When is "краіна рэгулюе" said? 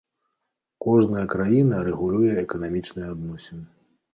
1.35-2.31